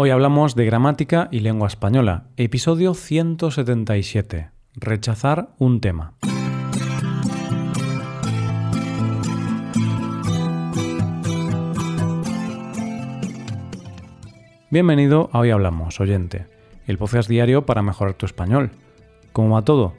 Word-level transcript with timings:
Hoy 0.00 0.10
hablamos 0.10 0.54
de 0.54 0.64
gramática 0.64 1.26
y 1.32 1.40
lengua 1.40 1.66
española, 1.66 2.28
episodio 2.36 2.94
177, 2.94 4.52
rechazar 4.76 5.48
un 5.58 5.80
tema. 5.80 6.14
Bienvenido 14.70 15.30
a 15.32 15.40
Hoy 15.40 15.50
Hablamos, 15.50 15.98
oyente, 15.98 16.46
el 16.86 16.96
podcast 16.96 17.28
diario 17.28 17.66
para 17.66 17.82
mejorar 17.82 18.14
tu 18.14 18.24
español. 18.24 18.70
¿Cómo 19.32 19.56
va 19.56 19.62
todo? 19.62 19.94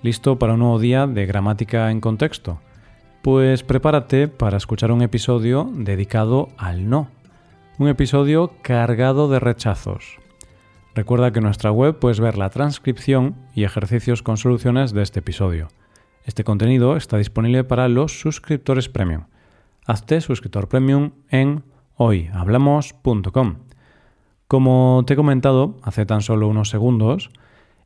¿Listo 0.00 0.38
para 0.38 0.52
un 0.52 0.60
nuevo 0.60 0.78
día 0.78 1.08
de 1.08 1.26
gramática 1.26 1.90
en 1.90 2.00
contexto? 2.00 2.60
Pues 3.20 3.64
prepárate 3.64 4.28
para 4.28 4.58
escuchar 4.58 4.92
un 4.92 5.02
episodio 5.02 5.68
dedicado 5.74 6.50
al 6.56 6.88
no 6.88 7.08
un 7.80 7.88
episodio 7.88 8.52
cargado 8.60 9.26
de 9.30 9.40
rechazos. 9.40 10.18
Recuerda 10.94 11.32
que 11.32 11.38
en 11.38 11.46
nuestra 11.46 11.72
web 11.72 11.98
puedes 11.98 12.20
ver 12.20 12.36
la 12.36 12.50
transcripción 12.50 13.36
y 13.54 13.64
ejercicios 13.64 14.22
con 14.22 14.36
soluciones 14.36 14.92
de 14.92 15.00
este 15.00 15.20
episodio. 15.20 15.68
Este 16.26 16.44
contenido 16.44 16.98
está 16.98 17.16
disponible 17.16 17.64
para 17.64 17.88
los 17.88 18.20
suscriptores 18.20 18.90
premium. 18.90 19.28
Hazte 19.86 20.20
suscriptor 20.20 20.68
premium 20.68 21.12
en 21.30 21.64
hoyhablamos.com. 21.96 23.56
Como 24.46 25.02
te 25.06 25.14
he 25.14 25.16
comentado 25.16 25.78
hace 25.82 26.04
tan 26.04 26.20
solo 26.20 26.48
unos 26.48 26.68
segundos, 26.68 27.30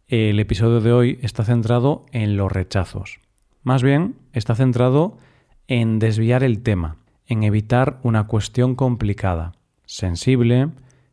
el 0.09 0.41
episodio 0.41 0.81
de 0.81 0.93
hoy 0.93 1.19
está 1.23 1.45
centrado 1.45 2.05
en 2.11 2.37
los 2.37 2.51
rechazos. 2.51 3.21
Más 3.63 3.85
bien, 3.85 4.17
está 4.33 4.57
centrado 4.57 5.19
en 5.69 6.01
desviar 6.01 6.43
el 6.43 6.65
tema, 6.65 6.97
en 7.29 7.45
evitar 7.45 8.01
una 8.03 8.27
cuestión 8.27 8.75
complicada 8.75 9.53
sensible, 9.87 10.71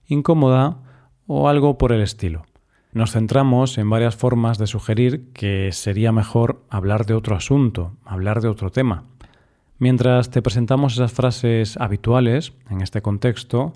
incómoda 0.07 0.77
o 1.27 1.49
algo 1.49 1.77
por 1.77 1.91
el 1.91 2.01
estilo. 2.01 2.45
Nos 2.93 3.11
centramos 3.11 3.77
en 3.77 3.89
varias 3.89 4.15
formas 4.15 4.57
de 4.57 4.67
sugerir 4.67 5.31
que 5.33 5.71
sería 5.71 6.11
mejor 6.11 6.65
hablar 6.69 7.05
de 7.05 7.13
otro 7.13 7.35
asunto, 7.35 7.95
hablar 8.03 8.41
de 8.41 8.49
otro 8.49 8.69
tema. 8.69 9.05
Mientras 9.77 10.29
te 10.29 10.41
presentamos 10.41 10.93
esas 10.93 11.13
frases 11.13 11.77
habituales 11.77 12.53
en 12.69 12.81
este 12.81 13.01
contexto, 13.01 13.73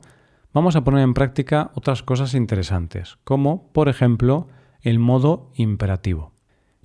vamos 0.53 0.75
a 0.75 0.83
poner 0.83 1.01
en 1.01 1.13
práctica 1.13 1.71
otras 1.75 2.03
cosas 2.03 2.33
interesantes, 2.33 3.17
como, 3.23 3.71
por 3.71 3.87
ejemplo, 3.87 4.47
el 4.81 4.99
modo 4.99 5.49
imperativo. 5.55 6.33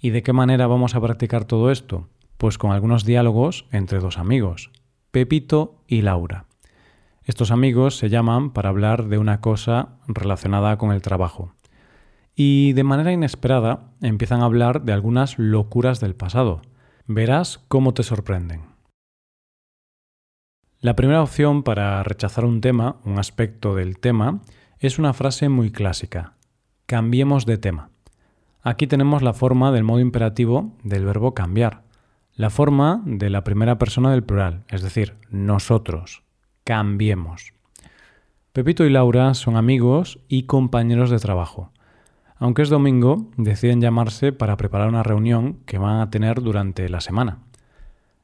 ¿Y 0.00 0.11
de 0.11 0.22
qué 0.22 0.33
manera 0.33 0.67
vamos 0.67 0.95
a 0.95 1.00
practicar 1.00 1.45
todo 1.45 1.70
esto? 1.70 2.08
Pues 2.39 2.56
con 2.56 2.70
algunos 2.70 3.05
diálogos 3.05 3.67
entre 3.72 3.98
dos 3.98 4.17
amigos, 4.17 4.70
Pepito 5.11 5.83
y 5.86 6.00
Laura. 6.00 6.47
Estos 7.31 7.53
amigos 7.53 7.97
se 7.97 8.09
llaman 8.09 8.50
para 8.50 8.70
hablar 8.70 9.06
de 9.06 9.17
una 9.17 9.41
cosa 9.41 9.91
relacionada 10.09 10.77
con 10.78 10.91
el 10.91 11.00
trabajo. 11.00 11.55
Y 12.34 12.73
de 12.73 12.83
manera 12.83 13.12
inesperada 13.12 13.92
empiezan 14.03 14.41
a 14.41 14.47
hablar 14.47 14.83
de 14.83 14.92
algunas 14.92 15.39
locuras 15.39 16.01
del 16.01 16.17
pasado. 16.17 16.61
Verás 17.06 17.58
cómo 17.69 17.95
te 17.95 18.03
sorprenden. 18.03 18.62
La 20.81 20.97
primera 20.97 21.23
opción 21.23 21.62
para 21.62 22.03
rechazar 22.03 22.45
un 22.45 22.61
tema, 22.61 22.97
un 23.05 23.20
aspecto 23.20 23.77
del 23.77 24.01
tema, 24.01 24.41
es 24.81 24.98
una 24.98 25.12
frase 25.12 25.48
muy 25.48 25.70
clásica. 25.70 26.34
Cambiemos 26.86 27.47
de 27.47 27.58
tema. 27.58 27.91
Aquí 28.61 28.89
tenemos 28.89 29.23
la 29.23 29.34
forma 29.34 29.70
del 29.70 29.84
modo 29.84 30.01
imperativo 30.01 30.77
del 30.83 31.05
verbo 31.05 31.33
cambiar, 31.33 31.84
la 32.34 32.51
forma 32.51 33.03
de 33.05 33.31
la 33.31 33.45
primera 33.45 33.78
persona 33.78 34.11
del 34.11 34.25
plural, 34.25 34.64
es 34.67 34.83
decir, 34.83 35.14
nosotros 35.31 36.25
cambiemos. 36.71 37.53
Pepito 38.53 38.85
y 38.85 38.91
Laura 38.91 39.35
son 39.35 39.57
amigos 39.57 40.21
y 40.29 40.45
compañeros 40.45 41.11
de 41.11 41.19
trabajo. 41.19 41.73
Aunque 42.37 42.63
es 42.63 42.69
domingo, 42.69 43.29
deciden 43.37 43.81
llamarse 43.81 44.31
para 44.31 44.57
preparar 44.57 44.89
una 44.89 45.03
reunión 45.03 45.59
que 45.67 45.79
van 45.79 45.98
a 46.01 46.11
tener 46.11 46.43
durante 46.43 46.89
la 46.89 47.01
semana. 47.01 47.39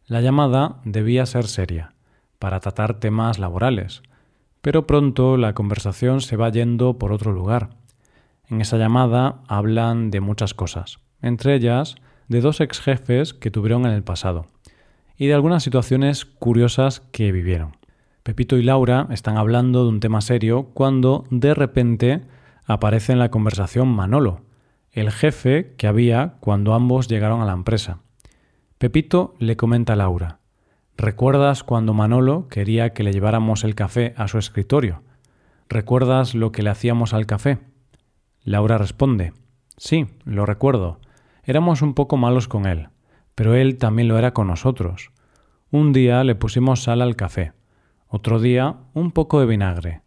La 0.07 0.21
llamada 0.21 0.77
debía 0.85 1.27
ser 1.27 1.49
seria, 1.49 1.95
para 2.39 2.61
tratar 2.61 3.01
temas 3.01 3.41
laborales, 3.41 4.05
pero 4.61 4.87
pronto 4.87 5.37
la 5.37 5.53
conversación 5.53 6.21
se 6.21 6.37
va 6.37 6.49
yendo 6.49 6.99
por 6.99 7.11
otro 7.11 7.33
lugar. 7.33 7.71
En 8.49 8.61
esa 8.61 8.77
llamada 8.77 9.43
hablan 9.49 10.13
de 10.13 10.21
muchas 10.21 10.55
cosas, 10.55 11.01
entre 11.21 11.57
ellas 11.57 11.97
de 12.29 12.41
dos 12.41 12.61
ex 12.61 12.79
jefes 12.79 13.35
que 13.35 13.51
tuvieron 13.51 13.87
en 13.87 13.93
el 13.93 14.05
pasado, 14.05 14.47
y 15.17 15.27
de 15.27 15.35
algunas 15.35 15.65
situaciones 15.65 16.25
curiosas 16.27 17.01
que 17.11 17.33
vivieron. 17.33 17.73
Pepito 18.27 18.57
y 18.57 18.65
Laura 18.65 19.07
están 19.11 19.37
hablando 19.37 19.85
de 19.85 19.89
un 19.89 20.01
tema 20.01 20.21
serio 20.21 20.71
cuando 20.75 21.27
de 21.31 21.55
repente 21.55 22.23
aparece 22.65 23.13
en 23.13 23.21
la 23.21 23.31
conversación 23.31 23.87
Manolo, 23.87 24.41
el 24.91 25.13
jefe 25.13 25.77
que 25.79 25.87
había 25.87 26.35
cuando 26.41 26.75
ambos 26.75 27.07
llegaron 27.07 27.41
a 27.41 27.45
la 27.45 27.53
empresa. 27.53 28.01
Pepito 28.79 29.37
le 29.39 29.57
comenta 29.57 29.93
a 29.93 29.97
Laura, 29.97 30.41
¿recuerdas 30.97 31.63
cuando 31.63 31.95
Manolo 31.95 32.49
quería 32.49 32.93
que 32.93 33.05
le 33.05 33.13
lleváramos 33.13 33.63
el 33.63 33.77
café 33.77 34.13
a 34.17 34.27
su 34.27 34.39
escritorio? 34.39 35.05
¿Recuerdas 35.69 36.35
lo 36.35 36.51
que 36.51 36.65
le 36.65 36.71
hacíamos 36.71 37.15
al 37.15 37.27
café? 37.27 37.61
Laura 38.43 38.77
responde, 38.77 39.35
sí, 39.77 40.09
lo 40.25 40.47
recuerdo. 40.47 40.99
Éramos 41.45 41.81
un 41.81 41.95
poco 41.95 42.17
malos 42.17 42.49
con 42.49 42.67
él, 42.67 42.89
pero 43.37 43.55
él 43.55 43.79
también 43.79 44.09
lo 44.09 44.19
era 44.19 44.35
con 44.35 44.49
nosotros. 44.49 45.13
Un 45.71 45.93
día 45.93 46.25
le 46.25 46.35
pusimos 46.35 46.83
sal 46.83 47.03
al 47.03 47.15
café 47.15 47.53
otro 48.09 48.41
día, 48.41 48.77
un 48.95 49.11
poco 49.11 49.41
de 49.41 49.47
vinagre. 49.47 50.03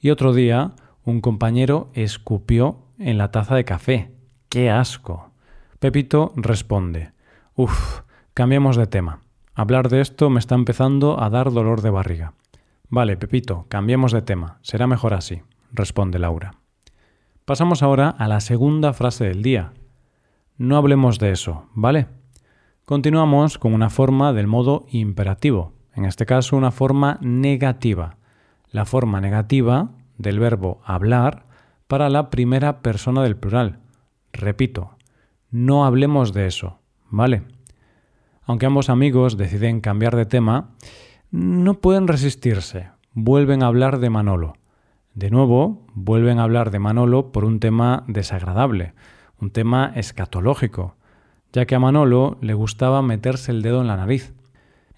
Y 0.00 0.10
otro 0.10 0.32
día, 0.32 0.72
un 1.04 1.20
compañero 1.20 1.90
escupió 1.94 2.78
en 2.98 3.18
la 3.18 3.30
taza 3.30 3.54
de 3.54 3.64
café. 3.64 4.12
¡Qué 4.48 4.70
asco! 4.70 5.30
Pepito 5.78 6.32
responde. 6.36 7.12
Uf, 7.54 8.00
cambiemos 8.32 8.76
de 8.76 8.86
tema. 8.86 9.20
Hablar 9.54 9.88
de 9.88 10.00
esto 10.00 10.30
me 10.30 10.40
está 10.40 10.54
empezando 10.54 11.22
a 11.22 11.30
dar 11.30 11.52
dolor 11.52 11.82
de 11.82 11.90
barriga. 11.90 12.34
Vale, 12.88 13.16
Pepito, 13.16 13.66
cambiemos 13.68 14.12
de 14.12 14.22
tema. 14.22 14.58
Será 14.62 14.86
mejor 14.86 15.14
así, 15.14 15.42
responde 15.72 16.18
Laura. 16.18 16.54
Pasamos 17.44 17.82
ahora 17.82 18.08
a 18.08 18.26
la 18.26 18.40
segunda 18.40 18.92
frase 18.94 19.24
del 19.24 19.42
día. 19.42 19.72
No 20.56 20.76
hablemos 20.76 21.18
de 21.18 21.30
eso, 21.30 21.66
¿vale? 21.74 22.06
Continuamos 22.84 23.58
con 23.58 23.74
una 23.74 23.90
forma 23.90 24.32
del 24.32 24.46
modo 24.46 24.86
imperativo 24.90 25.72
en 25.94 26.04
este 26.04 26.26
caso 26.26 26.56
una 26.56 26.70
forma 26.70 27.18
negativa. 27.20 28.16
La 28.70 28.84
forma 28.84 29.20
negativa 29.20 29.90
del 30.18 30.38
verbo 30.38 30.80
hablar 30.84 31.46
para 31.86 32.08
la 32.08 32.30
primera 32.30 32.82
persona 32.82 33.22
del 33.22 33.36
plural. 33.36 33.78
Repito, 34.32 34.96
no 35.50 35.84
hablemos 35.84 36.32
de 36.32 36.46
eso, 36.46 36.80
¿vale? 37.08 37.42
Aunque 38.42 38.66
ambos 38.66 38.90
amigos 38.90 39.36
deciden 39.36 39.80
cambiar 39.80 40.16
de 40.16 40.26
tema, 40.26 40.70
no 41.30 41.74
pueden 41.74 42.08
resistirse. 42.08 42.90
Vuelven 43.12 43.62
a 43.62 43.66
hablar 43.66 44.00
de 44.00 44.10
Manolo. 44.10 44.54
De 45.14 45.30
nuevo, 45.30 45.86
vuelven 45.94 46.38
a 46.38 46.42
hablar 46.42 46.72
de 46.72 46.80
Manolo 46.80 47.30
por 47.30 47.44
un 47.44 47.60
tema 47.60 48.02
desagradable, 48.08 48.94
un 49.40 49.50
tema 49.50 49.92
escatológico, 49.94 50.96
ya 51.52 51.66
que 51.66 51.76
a 51.76 51.78
Manolo 51.78 52.36
le 52.40 52.54
gustaba 52.54 53.00
meterse 53.02 53.52
el 53.52 53.62
dedo 53.62 53.80
en 53.80 53.86
la 53.86 53.96
nariz. 53.96 54.34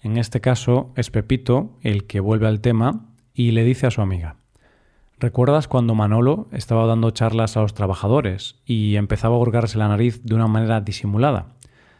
En 0.07 0.15
este 0.15 0.39
caso 0.39 0.93
es 0.95 1.11
Pepito 1.11 1.71
el 1.81 2.05
que 2.05 2.21
vuelve 2.21 2.47
al 2.47 2.61
tema 2.61 3.07
y 3.33 3.51
le 3.51 3.65
dice 3.65 3.87
a 3.87 3.91
su 3.91 4.01
amiga, 4.01 4.37
¿recuerdas 5.19 5.67
cuando 5.67 5.95
Manolo 5.95 6.47
estaba 6.53 6.85
dando 6.85 7.11
charlas 7.11 7.57
a 7.57 7.61
los 7.61 7.73
trabajadores 7.73 8.55
y 8.65 8.95
empezaba 8.95 9.35
a 9.35 9.39
hurgarse 9.39 9.77
la 9.77 9.89
nariz 9.89 10.23
de 10.23 10.33
una 10.33 10.47
manera 10.47 10.79
disimulada? 10.79 11.47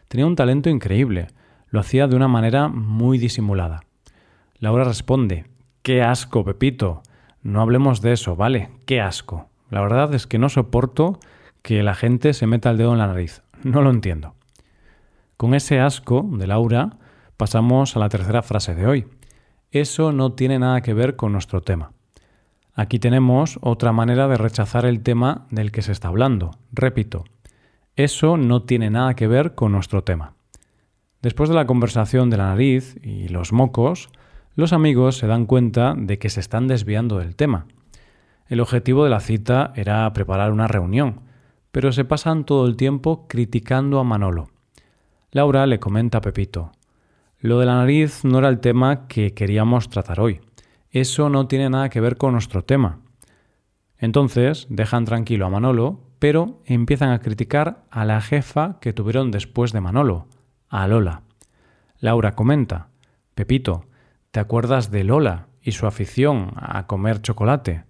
Tenía 0.08 0.24
un 0.24 0.36
talento 0.36 0.70
increíble, 0.70 1.26
lo 1.68 1.80
hacía 1.80 2.06
de 2.06 2.16
una 2.16 2.28
manera 2.28 2.68
muy 2.68 3.18
disimulada. 3.18 3.82
Laura 4.58 4.84
responde, 4.84 5.44
¡Qué 5.82 6.00
asco, 6.00 6.46
Pepito! 6.46 7.02
No 7.42 7.60
hablemos 7.60 8.00
de 8.00 8.14
eso, 8.14 8.36
¿vale? 8.36 8.70
¡Qué 8.86 9.02
asco! 9.02 9.50
La 9.68 9.82
verdad 9.82 10.14
es 10.14 10.26
que 10.26 10.38
no 10.38 10.48
soporto 10.48 11.20
que 11.60 11.82
la 11.82 11.94
gente 11.94 12.32
se 12.32 12.46
meta 12.46 12.70
el 12.70 12.78
dedo 12.78 12.92
en 12.92 13.00
la 13.00 13.08
nariz. 13.08 13.42
No 13.64 13.82
lo 13.82 13.90
entiendo. 13.90 14.32
Con 15.36 15.52
ese 15.52 15.78
asco 15.78 16.26
de 16.32 16.46
Laura, 16.46 16.96
Pasamos 17.38 17.94
a 17.94 18.00
la 18.00 18.08
tercera 18.08 18.42
frase 18.42 18.74
de 18.74 18.88
hoy. 18.88 19.06
Eso 19.70 20.10
no 20.10 20.32
tiene 20.32 20.58
nada 20.58 20.80
que 20.80 20.92
ver 20.92 21.14
con 21.14 21.30
nuestro 21.30 21.62
tema. 21.62 21.92
Aquí 22.74 22.98
tenemos 22.98 23.60
otra 23.62 23.92
manera 23.92 24.26
de 24.26 24.36
rechazar 24.36 24.84
el 24.84 25.04
tema 25.04 25.46
del 25.52 25.70
que 25.70 25.82
se 25.82 25.92
está 25.92 26.08
hablando. 26.08 26.50
Repito, 26.72 27.22
eso 27.94 28.36
no 28.36 28.64
tiene 28.64 28.90
nada 28.90 29.14
que 29.14 29.28
ver 29.28 29.54
con 29.54 29.70
nuestro 29.70 30.02
tema. 30.02 30.34
Después 31.22 31.48
de 31.48 31.54
la 31.54 31.64
conversación 31.64 32.28
de 32.28 32.38
la 32.38 32.48
nariz 32.48 32.96
y 33.04 33.28
los 33.28 33.52
mocos, 33.52 34.08
los 34.56 34.72
amigos 34.72 35.16
se 35.16 35.28
dan 35.28 35.46
cuenta 35.46 35.94
de 35.96 36.18
que 36.18 36.30
se 36.30 36.40
están 36.40 36.66
desviando 36.66 37.20
del 37.20 37.36
tema. 37.36 37.68
El 38.48 38.58
objetivo 38.58 39.04
de 39.04 39.10
la 39.10 39.20
cita 39.20 39.72
era 39.76 40.12
preparar 40.12 40.50
una 40.50 40.66
reunión, 40.66 41.20
pero 41.70 41.92
se 41.92 42.04
pasan 42.04 42.44
todo 42.44 42.66
el 42.66 42.76
tiempo 42.76 43.28
criticando 43.28 44.00
a 44.00 44.04
Manolo. 44.04 44.48
Laura 45.30 45.66
le 45.66 45.78
comenta 45.78 46.18
a 46.18 46.20
Pepito, 46.20 46.72
lo 47.40 47.60
de 47.60 47.66
la 47.66 47.76
nariz 47.76 48.24
no 48.24 48.38
era 48.38 48.48
el 48.48 48.58
tema 48.58 49.06
que 49.06 49.32
queríamos 49.32 49.88
tratar 49.88 50.20
hoy. 50.20 50.40
Eso 50.90 51.30
no 51.30 51.46
tiene 51.46 51.70
nada 51.70 51.88
que 51.88 52.00
ver 52.00 52.16
con 52.16 52.32
nuestro 52.32 52.64
tema. 52.64 53.00
Entonces 53.96 54.66
dejan 54.70 55.04
tranquilo 55.04 55.46
a 55.46 55.50
Manolo, 55.50 56.00
pero 56.18 56.60
empiezan 56.64 57.10
a 57.10 57.20
criticar 57.20 57.84
a 57.90 58.04
la 58.04 58.20
jefa 58.20 58.78
que 58.80 58.92
tuvieron 58.92 59.30
después 59.30 59.72
de 59.72 59.80
Manolo, 59.80 60.26
a 60.68 60.88
Lola. 60.88 61.22
Laura 62.00 62.32
comenta, 62.34 62.88
Pepito, 63.34 63.84
¿te 64.32 64.40
acuerdas 64.40 64.90
de 64.90 65.04
Lola 65.04 65.46
y 65.62 65.72
su 65.72 65.86
afición 65.86 66.52
a 66.56 66.86
comer 66.86 67.22
chocolate? 67.22 67.84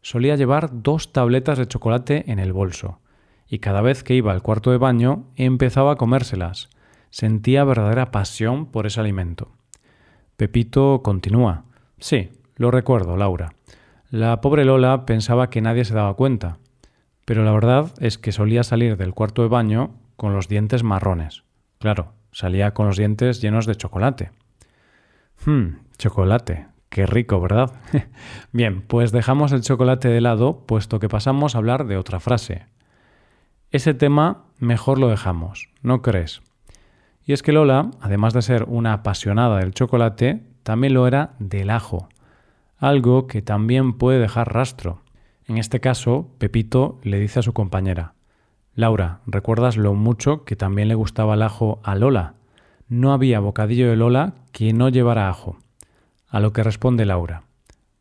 Solía 0.00 0.36
llevar 0.36 0.82
dos 0.82 1.12
tabletas 1.12 1.58
de 1.58 1.66
chocolate 1.66 2.30
en 2.30 2.38
el 2.38 2.52
bolso, 2.52 3.00
y 3.48 3.58
cada 3.58 3.80
vez 3.82 4.02
que 4.02 4.14
iba 4.14 4.32
al 4.32 4.42
cuarto 4.42 4.70
de 4.70 4.78
baño 4.78 5.26
empezaba 5.36 5.92
a 5.92 5.96
comérselas. 5.96 6.70
Sentía 7.12 7.62
verdadera 7.64 8.10
pasión 8.10 8.64
por 8.64 8.86
ese 8.86 8.98
alimento. 8.98 9.52
Pepito 10.38 11.02
continúa. 11.04 11.64
Sí, 11.98 12.30
lo 12.56 12.70
recuerdo, 12.70 13.18
Laura. 13.18 13.52
La 14.08 14.40
pobre 14.40 14.64
Lola 14.64 15.04
pensaba 15.04 15.50
que 15.50 15.60
nadie 15.60 15.84
se 15.84 15.92
daba 15.92 16.14
cuenta, 16.14 16.56
pero 17.26 17.44
la 17.44 17.52
verdad 17.52 17.92
es 18.00 18.16
que 18.16 18.32
solía 18.32 18.64
salir 18.64 18.96
del 18.96 19.12
cuarto 19.12 19.42
de 19.42 19.48
baño 19.48 19.90
con 20.16 20.32
los 20.32 20.48
dientes 20.48 20.84
marrones. 20.84 21.44
Claro, 21.78 22.14
salía 22.30 22.72
con 22.72 22.86
los 22.86 22.96
dientes 22.96 23.42
llenos 23.42 23.66
de 23.66 23.76
chocolate. 23.76 24.30
Hmm, 25.44 25.80
chocolate. 25.98 26.66
Qué 26.88 27.04
rico, 27.04 27.42
¿verdad? 27.42 27.72
Bien, 28.52 28.80
pues 28.80 29.12
dejamos 29.12 29.52
el 29.52 29.60
chocolate 29.60 30.08
de 30.08 30.22
lado, 30.22 30.64
puesto 30.64 30.98
que 30.98 31.10
pasamos 31.10 31.54
a 31.54 31.58
hablar 31.58 31.84
de 31.84 31.98
otra 31.98 32.20
frase. 32.20 32.64
Ese 33.70 33.92
tema 33.92 34.46
mejor 34.58 34.98
lo 34.98 35.08
dejamos, 35.08 35.68
¿no 35.82 36.00
crees? 36.00 36.40
Y 37.24 37.32
es 37.32 37.42
que 37.42 37.52
Lola, 37.52 37.90
además 38.00 38.34
de 38.34 38.42
ser 38.42 38.64
una 38.68 38.92
apasionada 38.92 39.58
del 39.58 39.74
chocolate, 39.74 40.42
también 40.62 40.94
lo 40.94 41.06
era 41.06 41.34
del 41.38 41.70
ajo, 41.70 42.08
algo 42.78 43.26
que 43.26 43.42
también 43.42 43.92
puede 43.94 44.18
dejar 44.18 44.52
rastro. 44.52 45.02
En 45.46 45.58
este 45.58 45.80
caso, 45.80 46.30
Pepito 46.38 47.00
le 47.02 47.18
dice 47.18 47.40
a 47.40 47.42
su 47.42 47.52
compañera, 47.52 48.14
Laura, 48.74 49.20
¿recuerdas 49.26 49.76
lo 49.76 49.94
mucho 49.94 50.44
que 50.44 50.56
también 50.56 50.88
le 50.88 50.94
gustaba 50.94 51.34
el 51.34 51.42
ajo 51.42 51.80
a 51.84 51.94
Lola? 51.94 52.34
No 52.88 53.12
había 53.12 53.40
bocadillo 53.40 53.88
de 53.88 53.96
Lola 53.96 54.34
que 54.50 54.72
no 54.72 54.88
llevara 54.88 55.28
ajo. 55.28 55.58
A 56.28 56.40
lo 56.40 56.52
que 56.52 56.62
responde 56.62 57.04
Laura, 57.04 57.44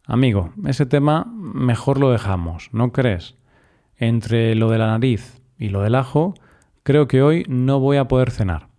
Amigo, 0.05 0.51
ese 0.65 0.85
tema 0.85 1.25
mejor 1.25 1.99
lo 1.99 2.11
dejamos, 2.11 2.69
¿no 2.73 2.91
crees? 2.91 3.35
Entre 3.97 4.55
lo 4.55 4.69
de 4.69 4.77
la 4.77 4.87
nariz 4.87 5.41
y 5.57 5.69
lo 5.69 5.81
del 5.83 5.95
ajo, 5.95 6.33
creo 6.83 7.07
que 7.07 7.21
hoy 7.21 7.45
no 7.47 7.79
voy 7.79 7.97
a 7.97 8.07
poder 8.07 8.31
cenar. 8.31 8.70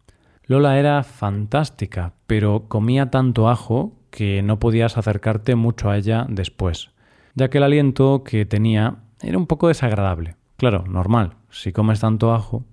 Lola 0.52 0.78
era 0.78 1.02
fantástica, 1.02 2.12
pero 2.26 2.68
comía 2.68 3.10
tanto 3.10 3.48
ajo 3.48 3.94
que 4.10 4.42
no 4.42 4.58
podías 4.58 4.98
acercarte 4.98 5.54
mucho 5.54 5.88
a 5.88 5.96
ella 5.96 6.26
después, 6.28 6.90
ya 7.34 7.48
que 7.48 7.56
el 7.56 7.64
aliento 7.64 8.22
que 8.22 8.44
tenía 8.44 8.98
era 9.22 9.38
un 9.38 9.46
poco 9.46 9.68
desagradable. 9.68 10.36
Claro, 10.58 10.84
normal, 10.86 11.36
si 11.48 11.72
comes 11.72 12.00
tanto 12.00 12.34
ajo. 12.34 12.66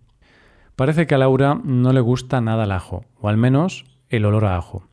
Parece 0.76 1.08
que 1.08 1.16
a 1.16 1.20
Laura 1.20 1.60
no 1.64 1.94
le 1.94 2.02
gusta 2.02 2.42
nada 2.42 2.66
el 2.66 2.74
ajo, 2.74 3.06
o 3.18 3.30
al 3.30 3.38
menos 3.38 3.86
el 4.10 4.26
olor 4.26 4.44
a 4.44 4.58
ajo. 4.58 4.84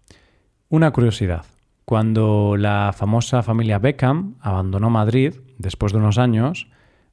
Una 0.69 0.93
curiosidad. 0.93 1.45
Cuando 1.85 2.57
la 2.57 2.95
famosa 2.97 3.43
familia 3.43 3.81
Beckham 3.81 4.37
abandonó 4.41 4.91
Madrid, 4.91 5.35
después 5.59 5.93
de 5.93 5.99
unos 5.99 6.19
años, 6.19 6.69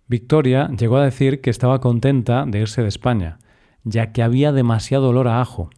Victoria 0.07 0.69
llegó 0.77 0.97
a 0.97 1.05
decir 1.05 1.41
que 1.41 1.49
estaba 1.49 1.81
contenta 1.81 2.45
de 2.45 2.59
irse 2.59 2.83
de 2.83 2.89
España, 2.89 3.39
ya 3.83 4.11
que 4.11 4.23
había 4.23 4.51
demasiado 4.51 5.09
olor 5.09 5.27
a 5.27 5.41
ajo. 5.41 5.69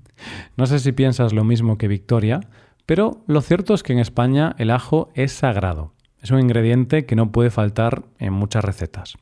no 0.56 0.66
sé 0.66 0.78
si 0.78 0.92
piensas 0.92 1.32
lo 1.32 1.44
mismo 1.44 1.78
que 1.78 1.88
Victoria, 1.88 2.40
pero 2.86 3.22
lo 3.26 3.40
cierto 3.40 3.74
es 3.74 3.82
que 3.82 3.92
en 3.92 3.98
España 3.98 4.54
el 4.58 4.70
ajo 4.70 5.10
es 5.14 5.32
sagrado. 5.32 5.92
Es 6.20 6.30
un 6.30 6.40
ingrediente 6.40 7.06
que 7.06 7.16
no 7.16 7.32
puede 7.32 7.50
faltar 7.50 8.04
en 8.18 8.32
muchas 8.32 8.64
recetas. 8.64 9.16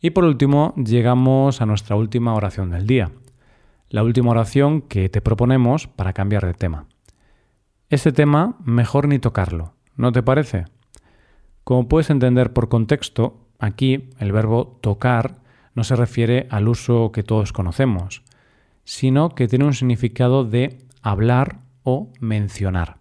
Y 0.00 0.10
por 0.10 0.24
último, 0.24 0.74
llegamos 0.76 1.60
a 1.60 1.66
nuestra 1.66 1.96
última 1.96 2.34
oración 2.34 2.70
del 2.70 2.86
día. 2.86 3.10
La 3.88 4.02
última 4.02 4.30
oración 4.30 4.82
que 4.82 5.08
te 5.08 5.20
proponemos 5.20 5.86
para 5.86 6.12
cambiar 6.12 6.46
de 6.46 6.54
tema. 6.54 6.86
Ese 7.88 8.12
tema 8.12 8.56
mejor 8.64 9.08
ni 9.08 9.18
tocarlo, 9.18 9.74
¿no 9.96 10.12
te 10.12 10.22
parece? 10.22 10.64
Como 11.64 11.88
puedes 11.88 12.10
entender 12.10 12.52
por 12.52 12.68
contexto, 12.68 13.46
aquí 13.58 14.10
el 14.18 14.32
verbo 14.32 14.78
tocar 14.80 15.42
no 15.76 15.84
se 15.84 15.94
refiere 15.94 16.48
al 16.50 16.66
uso 16.66 17.12
que 17.12 17.22
todos 17.22 17.52
conocemos, 17.52 18.24
sino 18.82 19.30
que 19.30 19.46
tiene 19.46 19.66
un 19.66 19.74
significado 19.74 20.44
de 20.44 20.78
hablar 21.02 21.60
o 21.84 22.10
mencionar. 22.18 22.96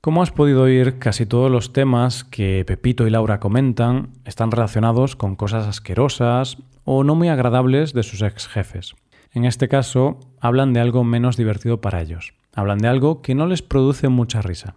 Como 0.00 0.22
has 0.22 0.30
podido 0.30 0.62
oír, 0.62 0.98
casi 0.98 1.26
todos 1.26 1.50
los 1.50 1.72
temas 1.72 2.22
que 2.22 2.64
Pepito 2.64 3.06
y 3.06 3.10
Laura 3.10 3.40
comentan 3.40 4.10
están 4.24 4.50
relacionados 4.50 5.16
con 5.16 5.34
cosas 5.34 5.66
asquerosas 5.66 6.58
o 6.84 7.02
no 7.02 7.16
muy 7.16 7.28
agradables 7.28 7.92
de 7.92 8.04
sus 8.04 8.22
ex 8.22 8.46
jefes. 8.46 8.94
En 9.32 9.44
este 9.44 9.68
caso, 9.68 10.20
hablan 10.40 10.72
de 10.72 10.80
algo 10.80 11.04
menos 11.04 11.36
divertido 11.36 11.80
para 11.80 12.00
ellos. 12.00 12.32
Hablan 12.54 12.78
de 12.78 12.88
algo 12.88 13.22
que 13.22 13.34
no 13.34 13.46
les 13.46 13.60
produce 13.60 14.08
mucha 14.08 14.40
risa. 14.40 14.76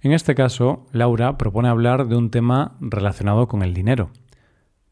En 0.00 0.12
este 0.12 0.34
caso, 0.34 0.86
Laura 0.90 1.36
propone 1.36 1.68
hablar 1.68 2.08
de 2.08 2.16
un 2.16 2.30
tema 2.30 2.76
relacionado 2.80 3.48
con 3.48 3.62
el 3.62 3.74
dinero. 3.74 4.10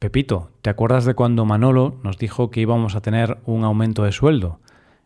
Pepito, 0.04 0.50
¿te 0.60 0.68
acuerdas 0.68 1.06
de 1.06 1.14
cuando 1.14 1.46
Manolo 1.46 1.98
nos 2.02 2.18
dijo 2.18 2.50
que 2.50 2.60
íbamos 2.60 2.94
a 2.94 3.00
tener 3.00 3.38
un 3.46 3.64
aumento 3.64 4.02
de 4.04 4.12
sueldo? 4.12 4.60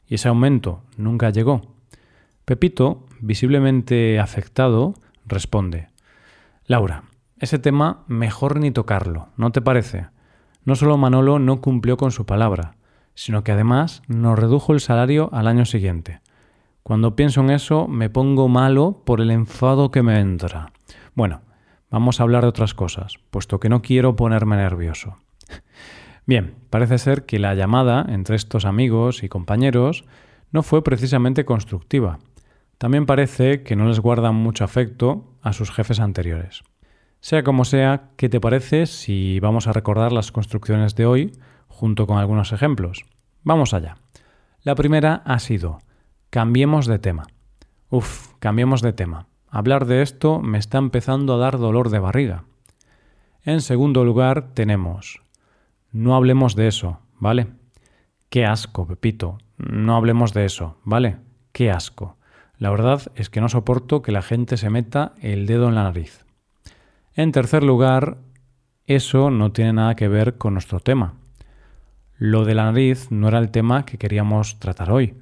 Y 0.09 0.17
ese 0.17 0.27
aumento 0.27 0.83
nunca 0.97 1.31
llegó. 1.31 1.63
Pepito, 2.45 3.07
visiblemente 3.21 4.19
afectado, 4.19 4.95
responde 5.25 5.87
Laura, 6.67 7.05
ese 7.39 7.61
tema 7.61 8.03
mejor 8.09 8.59
ni 8.59 8.73
tocarlo, 8.73 9.29
¿no 9.37 9.53
te 9.53 9.63
parece? 9.63 10.09
No 10.65 10.75
solo 10.75 10.97
Manolo 10.97 11.39
no 11.39 11.61
cumplió 11.61 11.97
con 11.97 12.11
su 12.11 12.27
palabra, 12.27 12.75
sino 13.15 13.45
que 13.45 13.53
además 13.53 14.03
nos 14.09 14.37
redujo 14.37 14.73
el 14.73 14.81
salario 14.81 15.31
al 15.33 15.47
año 15.47 15.65
siguiente. 15.65 16.23
Cuando 16.83 17.15
pienso 17.15 17.41
en 17.43 17.51
eso 17.51 17.87
me 17.87 18.11
pongo 18.11 18.49
malo 18.49 19.03
por 19.07 19.21
el 19.21 19.31
enfado 19.31 19.93
que 19.93 20.03
me 20.03 20.19
entra. 20.19 20.73
Bueno, 21.15 21.43
Vamos 21.91 22.21
a 22.21 22.23
hablar 22.23 22.43
de 22.43 22.49
otras 22.49 22.75
cosas, 22.75 23.15
puesto 23.31 23.61
que 23.61 23.69
no 23.69 23.83
quiero 23.83 24.15
ponerme 24.15 24.57
nervioso. 24.57 25.17
Bien, 26.27 26.57
parece 26.69 26.99
ser 26.99 27.25
que 27.25 27.39
la 27.39 27.55
llamada 27.55 28.05
entre 28.09 28.37
estos 28.37 28.67
amigos 28.67 29.23
y 29.23 29.29
compañeros 29.29 30.05
no 30.53 30.63
fue 30.63 30.85
precisamente 30.85 31.47
constructiva. 31.47 32.19
También 32.77 33.07
parece 33.07 33.63
que 33.63 33.77
no 33.77 33.89
les 33.89 34.01
guardan 34.01 34.35
mucho 34.35 34.65
afecto 34.65 35.25
a 35.41 35.53
sus 35.55 35.71
jefes 35.71 36.01
anteriores. 36.01 36.63
Sea 37.21 37.43
como 37.43 37.65
sea, 37.65 38.11
¿qué 38.17 38.29
te 38.29 38.41
parece 38.41 38.87
si 38.87 39.41
vamos 39.41 39.67
a 39.67 39.73
recordar 39.73 40.13
las 40.13 40.31
construcciones 40.31 40.95
de 40.95 41.07
hoy 41.07 41.33
junto 41.67 42.07
con 42.07 42.19
algunos 42.19 42.53
ejemplos? 42.53 43.05
Vamos 43.43 43.73
allá. 43.75 43.97
La 44.63 44.75
primera 44.75 45.23
ha 45.25 45.39
sido, 45.39 45.79
cambiemos 46.31 46.87
de 46.87 46.99
tema. 46.99 47.25
Uf, 47.91 48.35
cambiemos 48.39 48.83
de 48.83 48.93
tema. 48.93 49.27
Hablar 49.51 49.87
de 49.87 50.03
esto 50.03 50.41
me 50.41 50.59
está 50.59 50.79
empezando 50.79 51.35
a 51.35 51.39
dar 51.39 51.59
dolor 51.59 51.89
de 51.89 51.99
barriga. 51.99 52.45
En 53.45 53.63
segundo 53.63 54.05
lugar 54.05 54.53
tenemos, 54.53 55.23
no 55.91 56.15
hablemos 56.15 56.55
de 56.55 56.69
eso, 56.69 57.01
¿vale? 57.19 57.47
Qué 58.29 58.45
asco, 58.45 58.87
Pepito, 58.87 59.39
no 59.57 59.97
hablemos 59.97 60.35
de 60.35 60.45
eso, 60.45 60.77
¿vale? 60.85 61.17
Qué 61.53 61.71
asco. 61.71 62.17
La 62.59 62.71
verdad 62.71 63.03
es 63.15 63.31
que 63.31 63.41
no 63.41 63.49
soporto 63.49 64.03
que 64.03 64.13
la 64.13 64.21
gente 64.21 64.57
se 64.59 64.69
meta 64.69 65.15
el 65.23 65.47
dedo 65.47 65.69
en 65.69 65.77
la 65.77 65.85
nariz. 65.85 66.27
En 67.15 67.33
tercer 67.33 67.63
lugar, 67.63 68.19
eso 68.87 69.31
no 69.31 69.53
tiene 69.53 69.73
nada 69.73 69.97
que 69.97 70.09
ver 70.09 70.37
con 70.37 70.53
nuestro 70.53 70.81
tema. 70.81 71.15
Lo 72.19 72.45
de 72.45 72.55
la 72.55 72.65
nariz 72.65 73.11
no 73.11 73.29
era 73.29 73.39
el 73.39 73.51
tema 73.51 73.87
que 73.87 73.97
queríamos 73.97 74.59
tratar 74.59 74.91
hoy. 74.91 75.15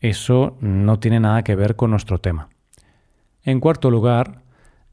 Eso 0.00 0.56
no 0.60 0.98
tiene 0.98 1.20
nada 1.20 1.44
que 1.44 1.54
ver 1.54 1.76
con 1.76 1.90
nuestro 1.90 2.18
tema. 2.18 2.48
En 3.42 3.60
cuarto 3.60 3.90
lugar, 3.90 4.42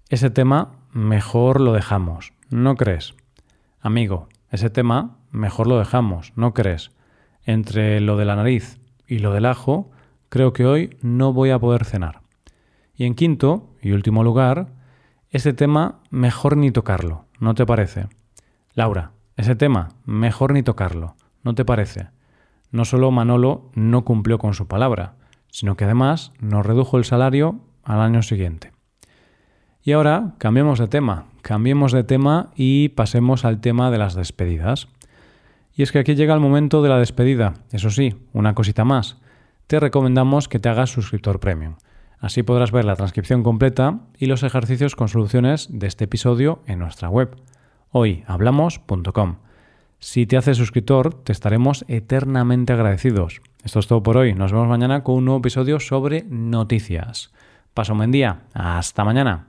ese 0.07 0.29
tema 0.29 0.77
mejor 0.93 1.59
lo 1.59 1.73
dejamos, 1.73 2.31
¿no 2.49 2.75
crees? 2.75 3.13
Amigo, 3.81 4.29
ese 4.49 4.69
tema 4.69 5.17
mejor 5.31 5.67
lo 5.67 5.77
dejamos, 5.77 6.31
¿no 6.37 6.53
crees? 6.53 6.91
Entre 7.43 7.99
lo 7.99 8.15
de 8.15 8.23
la 8.23 8.37
nariz 8.37 8.79
y 9.05 9.19
lo 9.19 9.33
del 9.33 9.45
ajo, 9.45 9.91
creo 10.29 10.53
que 10.53 10.65
hoy 10.65 10.97
no 11.01 11.33
voy 11.33 11.49
a 11.49 11.59
poder 11.59 11.83
cenar. 11.83 12.21
Y 12.95 13.03
en 13.03 13.15
quinto 13.15 13.75
y 13.81 13.91
último 13.91 14.23
lugar, 14.23 14.69
ese 15.29 15.51
tema 15.51 15.99
mejor 16.09 16.55
ni 16.55 16.71
tocarlo, 16.71 17.25
¿no 17.39 17.53
te 17.53 17.65
parece? 17.65 18.07
Laura, 18.73 19.11
ese 19.35 19.57
tema 19.57 19.89
mejor 20.05 20.53
ni 20.53 20.63
tocarlo, 20.63 21.15
¿no 21.43 21.53
te 21.53 21.65
parece? 21.65 22.11
No 22.71 22.85
solo 22.85 23.11
Manolo 23.11 23.71
no 23.75 24.05
cumplió 24.05 24.37
con 24.39 24.53
su 24.53 24.67
palabra, 24.67 25.15
sino 25.51 25.75
que 25.75 25.83
además 25.83 26.31
nos 26.39 26.65
redujo 26.65 26.97
el 26.97 27.03
salario 27.03 27.59
al 27.87 28.01
año 28.01 28.21
siguiente. 28.21 28.71
Y 29.81 29.93
ahora 29.93 30.33
cambiemos 30.37 30.77
de 30.77 30.87
tema, 30.87 31.25
cambiemos 31.41 31.93
de 31.93 32.03
tema 32.03 32.51
y 32.55 32.89
pasemos 32.89 33.45
al 33.45 33.61
tema 33.61 33.89
de 33.89 33.97
las 33.97 34.13
despedidas. 34.13 34.89
Y 35.73 35.83
es 35.83 35.91
que 35.91 35.99
aquí 35.99 36.15
llega 36.15 36.33
el 36.33 36.41
momento 36.41 36.81
de 36.81 36.89
la 36.89 36.99
despedida. 36.99 37.53
Eso 37.71 37.89
sí, 37.89 38.15
una 38.33 38.53
cosita 38.53 38.83
más. 38.83 39.17
Te 39.67 39.79
recomendamos 39.79 40.49
que 40.49 40.59
te 40.59 40.67
hagas 40.67 40.89
suscriptor 40.89 41.39
premium. 41.39 41.75
Así 42.19 42.43
podrás 42.43 42.71
ver 42.71 42.83
la 42.83 42.95
transcripción 42.95 43.43
completa 43.43 43.99
y 44.17 44.25
los 44.25 44.43
ejercicios 44.43 44.95
con 44.95 45.07
soluciones 45.07 45.67
de 45.71 45.87
este 45.87 46.05
episodio 46.05 46.61
en 46.65 46.79
nuestra 46.79 47.09
web. 47.09 47.37
hoyhablamos.com. 47.91 49.37
Si 49.99 50.27
te 50.27 50.35
haces 50.35 50.57
suscriptor, 50.57 51.13
te 51.23 51.31
estaremos 51.31 51.85
eternamente 51.87 52.73
agradecidos. 52.73 53.41
Esto 53.63 53.79
es 53.79 53.87
todo 53.87 54.03
por 54.03 54.17
hoy. 54.17 54.33
Nos 54.33 54.51
vemos 54.51 54.67
mañana 54.67 55.03
con 55.03 55.15
un 55.15 55.25
nuevo 55.25 55.39
episodio 55.39 55.79
sobre 55.79 56.25
noticias. 56.27 57.31
Paso 57.77 57.91
un 57.91 57.99
buen 57.99 58.11
día. 58.11 58.39
Hasta 58.55 59.03
mañana. 59.03 59.46